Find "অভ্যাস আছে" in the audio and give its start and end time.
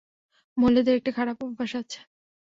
1.43-1.99